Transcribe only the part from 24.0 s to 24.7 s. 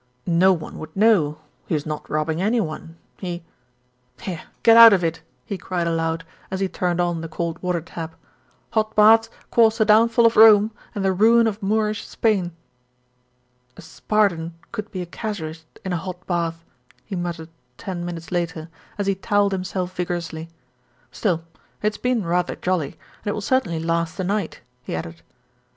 the night,"